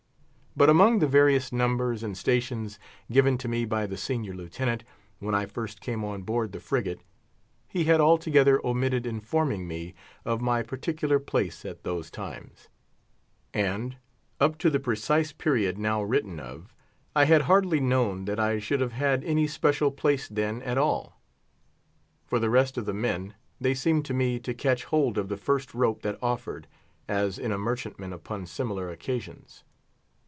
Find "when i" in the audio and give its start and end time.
5.19-5.45